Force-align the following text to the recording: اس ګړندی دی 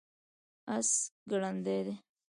اس 0.75 0.89
ګړندی 1.29 1.79
دی 1.85 1.95